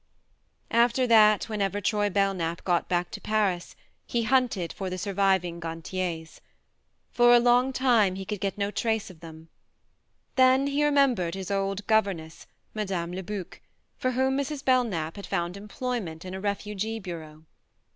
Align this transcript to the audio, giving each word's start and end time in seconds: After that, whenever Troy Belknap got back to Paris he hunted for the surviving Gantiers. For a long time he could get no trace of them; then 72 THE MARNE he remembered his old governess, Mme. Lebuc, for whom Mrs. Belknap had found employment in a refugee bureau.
After 0.71 1.05
that, 1.05 1.43
whenever 1.47 1.79
Troy 1.79 2.09
Belknap 2.09 2.63
got 2.63 2.89
back 2.89 3.11
to 3.11 3.21
Paris 3.21 3.75
he 4.07 4.23
hunted 4.23 4.73
for 4.73 4.89
the 4.89 4.97
surviving 4.97 5.59
Gantiers. 5.59 6.41
For 7.11 7.35
a 7.35 7.39
long 7.39 7.71
time 7.71 8.15
he 8.15 8.25
could 8.25 8.39
get 8.41 8.57
no 8.57 8.71
trace 8.71 9.11
of 9.11 9.19
them; 9.19 9.49
then 10.37 10.61
72 10.61 10.65
THE 10.65 10.71
MARNE 10.71 10.75
he 10.75 10.83
remembered 10.85 11.35
his 11.35 11.51
old 11.51 11.85
governess, 11.85 12.47
Mme. 12.73 13.13
Lebuc, 13.13 13.59
for 13.95 14.13
whom 14.13 14.35
Mrs. 14.37 14.65
Belknap 14.65 15.17
had 15.17 15.27
found 15.27 15.55
employment 15.55 16.25
in 16.25 16.33
a 16.33 16.41
refugee 16.41 16.97
bureau. 16.97 17.45